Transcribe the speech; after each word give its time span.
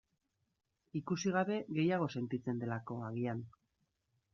Ikusi 1.01 1.35
gabe 1.37 1.59
gehiago 1.81 2.11
sentitzen 2.17 2.67
delako, 2.67 3.03
agian. 3.13 3.51